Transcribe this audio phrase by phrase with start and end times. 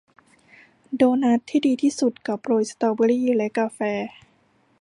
[0.95, 3.79] โดนัทที่ดีที่สุดกับโรยสตรอเบอร์รี่และกาแฟ